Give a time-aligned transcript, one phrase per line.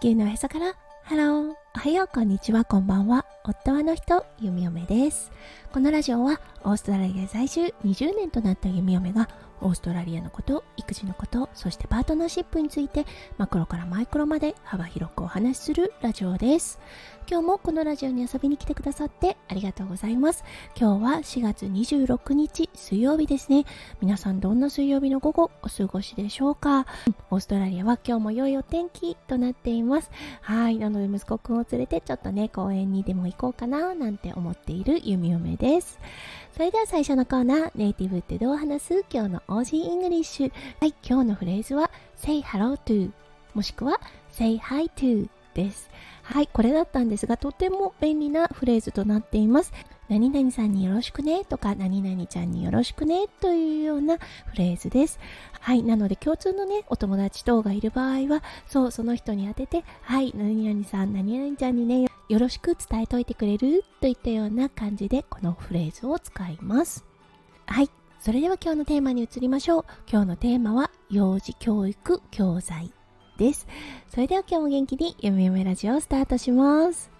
[0.00, 1.67] 地球のへそからハロー。
[1.76, 3.24] おはようこんにちはこんばんは。
[3.44, 5.30] 夫はの人ゆみおめです。
[5.72, 9.28] このラジオはオーストラリア在住20年となったゆみおめが
[9.60, 13.06] オーストラリアのこと育児のことそしてパートナーシップについて
[13.38, 16.80] マクロからマイクロまで幅広くお話しするラジオです。
[17.30, 20.44] 今日もこのラジオに遊びに来てくださってありがとうございます。
[20.78, 23.64] 今日は4月26日水曜日ですね。
[24.00, 26.86] 皆さんどんな水曜日の午後お過ごしでしょうか？
[27.30, 30.10] オーストラリアは今日も良いお天気となっています。
[30.40, 35.98] はいなので息子くんを連れてちょっとね公園にでも行こうかななんて思っているゆみおめです。
[36.52, 39.04] それでは最初のコーナーネイティブってどう話す？
[39.12, 40.52] 今日の Aussie English。
[40.80, 43.10] はい今日のフレーズは Say hello to
[43.54, 44.00] もしくは
[44.32, 45.90] Say hi to です。
[46.22, 49.72] はい、これだったんですが、とても便利なフレーズとなっています。
[50.08, 55.18] 何々さんによろしくねとか、何々ちゃんによろしくねというようなフレーズです。
[55.60, 67.04] はい、なので共通のね、お友達等がいる場合は、そう、その人に当てて、はい、何々さん、何々ちゃんにね、よろしく伝えといてくれるといったような感じで、このフレーズを使います。
[67.66, 69.84] はい、それでは今日のテーマに移りましょう。
[70.10, 72.92] 今日のテーマは、幼児教育教材
[73.38, 73.66] です。
[74.08, 77.17] それでは今日も元気にゆめゆめラジオをスタートします。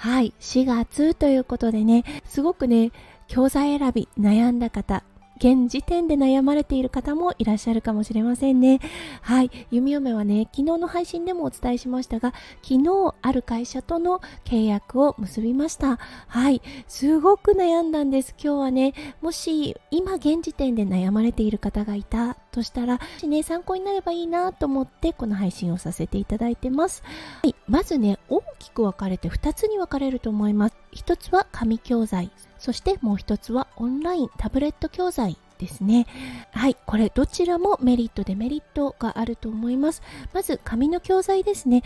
[0.00, 2.90] はい、4月ということでね、すごくね、
[3.28, 5.04] 教材選び悩んだ方、
[5.40, 8.78] 現時点で悩まれている方もいらっしゃるかもしれませんね。
[9.22, 9.50] はい。
[9.70, 15.96] 弓嫁はね、昨日の配信でもお伝えしましたが、昨日ある会社との契約を結びました。
[16.28, 16.60] はい。
[16.86, 18.34] すごく悩んだんです。
[18.38, 27.02] 今日はね、もし今現時点で悩まれている方がいたとしたら、ね、参考になればいいなと思ってこの配信をさせていただいてます。
[27.42, 27.54] はい。
[27.66, 30.76] まずね、大きく分かれて2つに分かれると思います。
[30.96, 32.30] 1つは紙教材。
[32.60, 36.06] そしてもう一つはオンラインタブレット教材ですね。
[36.52, 40.02] はい、これどちらもメリットデメリットがあると思います。
[40.32, 41.82] まず紙の教材ですね。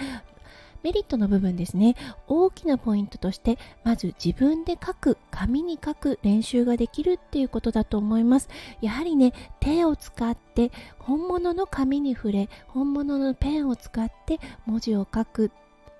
[0.83, 1.97] メリットの部分ですね。
[2.27, 8.51] 大きなポイントとして、まず自分で書く、紙に書く練習ができるっていうことだと思います。
[8.83, 15.51] やはりね、手を使って本物の紙に触れ、本物のペンを使って文字を書く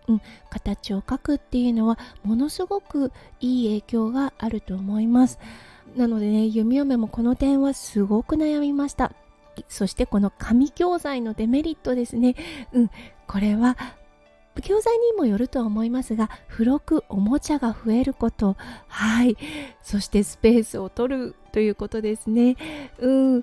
[0.09, 0.21] うん、
[0.51, 5.39] 形を描くっていうのはものすごくいい影響があると思います。
[5.97, 9.13] なのでね弓嫁もこの点はすごく悩みました。
[9.69, 12.35] そしてこの紙教材のデメリットですね。
[12.73, 12.91] うん
[13.27, 13.77] これは
[14.63, 18.57] 教材にもよるとは思いますが付録おもちゃが増えること。
[18.89, 19.37] はい。
[19.83, 22.57] そしてスペースを取るということですね。
[22.99, 23.43] うん。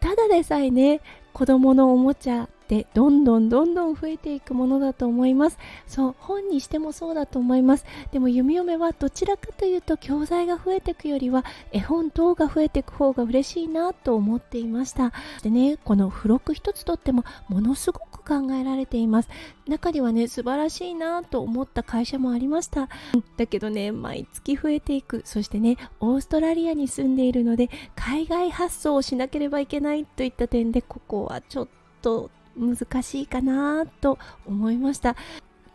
[0.00, 1.00] ただでさえね
[1.32, 5.58] 子供のおもちゃってどんどんどんどん増えていくものだと思います。
[5.88, 7.84] そう本にしてもそうだと思います。
[8.12, 15.12] でも弓嫁はどちらかというと教材が増えていくよりは絵本等が増えていく方が嬉しいなと思っていました。
[15.42, 19.28] でねこの付録一つとってもものすごく考えられています。
[19.66, 22.88] 中にはね素晴らしいなと思った会社もありました。
[23.36, 25.22] だけどね毎月増えていく。
[25.24, 31.68] そしてねオーストラリアに住んでいるので海外発送をしなければいけないといった点でここはちょっ
[32.00, 35.16] と難しいかなと思いました。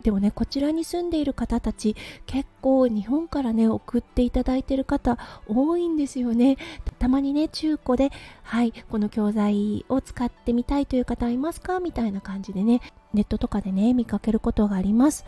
[0.04, 1.96] でもねこちらに住んでいる方たち
[2.28, 6.58] 結構日本からね送っていただいてる方多いんですよね。
[7.00, 8.12] たまにね中古で
[8.44, 11.80] はいこの教材を使ってみたいという方いますか？
[11.80, 12.82] みたいな感じでね
[13.16, 15.26] ネットとかでね見かけることがあります。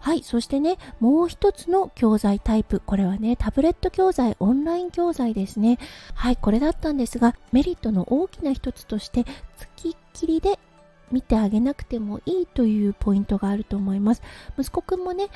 [0.00, 2.82] はいそしてねもう一つの教材タイプ。
[2.84, 5.78] これはねタブレット教材オンライン教材ですね。
[6.14, 9.24] はいこれだったんですがメリットの大きな一つとして
[9.56, 10.58] 付きっきりで
[11.10, 14.22] 見てあげなくてもいいというポイントがあると思います。
[14.58, 15.28] 息子くんもね、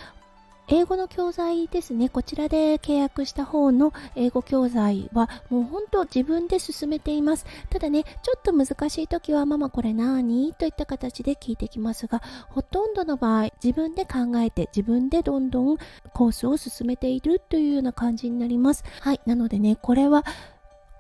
[0.73, 2.09] 英語の教材ですね。
[2.09, 7.45] こちらで契約した方の英語教材はもう本当自分で進めています。
[7.71, 15.77] ただね、ちょっと難しい時はママこれ何といった形で聞いてきますが、ほとんどの場合自分で考えて自分でどんどん
[16.15, 18.85] コースを進めているというような感じになります。
[19.01, 19.21] はい。
[19.27, 20.25] なのでね、これは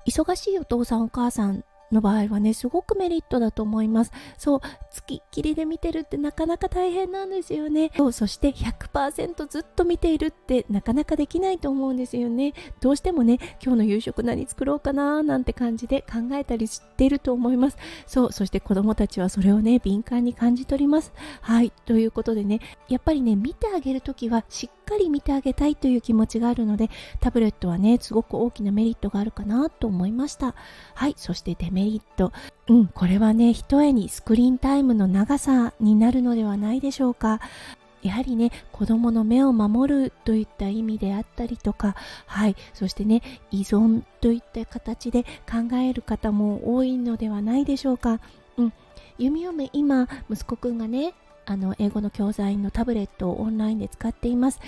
[0.04, 4.12] 忙しいお父さんお母さんの場合はねすごくメリットだと思います。
[4.38, 4.60] そう
[4.92, 7.90] 付きっきりで見てるってなかなか大変なんですよね。
[7.96, 12.54] そうそして100%ずっと見ているってなかなかできないと思うんですよね。
[12.80, 17.76] どうしてもね今日の夕食何作ろうかななんて感じで考えたりしてると思います。
[18.06, 21.12] そうそして子供たちはそれをね敏感に感じ取ります。
[21.40, 26.90] はいということでねやっぱりね見てあげるときはしっかり見てあげたいという気持ちがあるので
[27.20, 30.54] タブレットはねすごく大きなメリットがあるかなと思いました。
[30.94, 32.32] はいそしてデメリット。
[32.68, 37.40] うんこれはね一重にスクリーンタイムの長さになるのではないでしょうか。
[38.02, 41.96] やはりね子供の目を守るといった意味であったりとか
[42.26, 48.20] はいそしてね依存といった形で考える方も多いのではないでしょうか。
[48.56, 48.72] うん
[49.18, 51.12] 弓嫁今息子くんがね
[51.46, 54.60] あの英語の教材のタブレットをオンラインで使っています。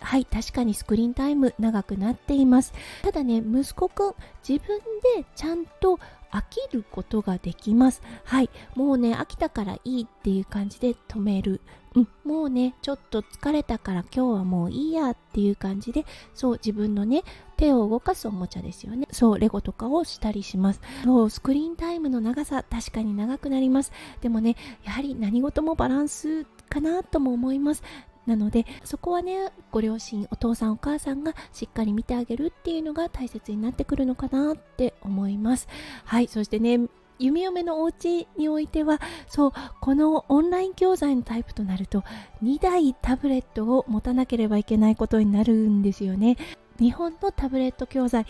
[0.00, 2.72] はい確かにスクリーンタイム長くなっています。
[3.02, 4.14] ただね息子くん
[4.46, 4.78] 自分
[5.16, 5.98] でちゃんと
[6.32, 8.02] 飽きることができます。
[8.24, 11.60] はいもうね飽きたからいいっていう感じで止める。
[11.94, 17.24] うん、もうねちょっと疲れたから今日はもういいやっていう感じでそう自分のね
[17.60, 19.06] 手を動かすおもちゃですよね。
[19.12, 20.80] そうレゴとかをしたりします。
[21.04, 23.92] そうスクリーンタイムの長さ確かに長くなります。
[24.22, 27.82] でもねやはり何事もバランスかなとも思います。
[28.26, 35.68] なのでそこはねご両親お父さんお母さんがしっかり見てあげるっていうのが大切になってくるのかなって思います。
[36.06, 36.80] はいそしてね
[37.18, 38.98] 弓嫁のお家においては
[39.28, 39.52] そう
[39.82, 42.02] このオンライン教材のタイプとなると
[42.42, 46.38] 2台タブレットを持たなければいけないことになるんですよね。
[46.80, 48.26] 日本のタブレット教材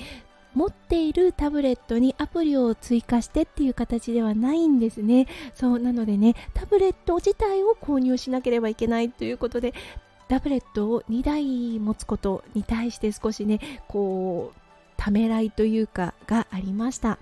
[0.54, 5.28] 持っているタブレットにアプリを追加してっていう形ではないんですね。
[5.54, 9.72] そうなのでねタブレット自体を購入しなければいけないということで
[10.28, 14.60] タブレットを2台持つことに対して少しねこう
[14.96, 17.18] ためらいというかがありました。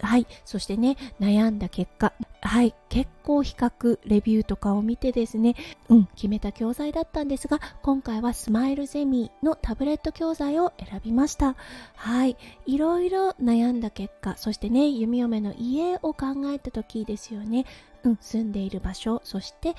[0.00, 0.26] はい。
[0.44, 2.74] そしてね悩んだ結果はい。
[2.88, 5.54] 結構比較レビューとかを見てですね
[5.88, 11.56] うん決めた教材だったんですが今回はスマイルゼミのタブレット教材を選びました。
[11.96, 12.36] はい。
[12.66, 17.64] いろいろ悩んだ結果そしてね弓嫁の家を考えた時ですよね。
[18.04, 19.74] うん住んでいる場所そして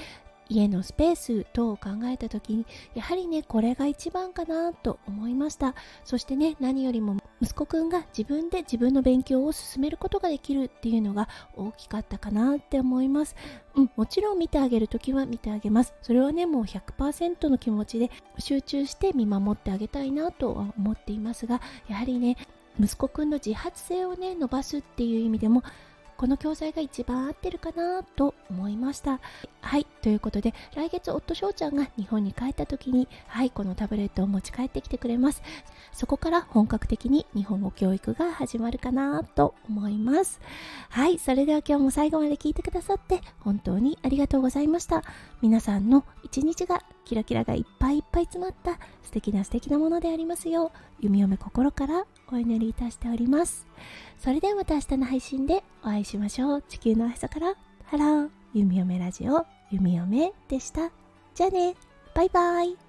[0.47, 5.75] 家のスペース等を考えた時にやはりねこれが一番かなと思いました。
[6.03, 13.35] そしてね何よりも息子くんが自分で自分の勉強を進めることができるっていうのが大きかったかなって思います。
[13.75, 15.93] うんもちろん見てあげるときは見てあげます。
[16.01, 18.09] それはねもう100%の気持ちで
[18.39, 22.37] 集中して見守ってあげたいなとは思っていますがやはりね
[22.79, 25.63] 息子くんの自発性をね伸ばすっていう意味でも
[26.17, 29.19] この教材が一番合ってるかなと思いました。
[29.61, 35.41] はいということで来月夫翔ちゃんが日本に帰った時にはいこのタブレットを持ち帰ってきてくれます。
[35.91, 40.39] そこから本格的に日本語教育が始まるかなと思います。
[40.89, 45.03] はいそれでは今日も最後まで聞いてくださって本当にありがとうございました。
[45.41, 53.67] 皆さんの一日がキラキラがいっぱいいっぱい詰まった素敵な素敵なものでありますよう弓嫁心からお祈りいたしております。
[54.17, 56.61] それではまた明日の配信でお会いしましょう。
[56.61, 57.55] 地球のへそから。
[57.85, 58.29] ハロー。
[58.53, 59.45] 弓嫁ラジオ。
[59.71, 60.91] 弓嫁でした。
[61.33, 61.75] じゃあね。
[62.13, 62.84] バイバイ。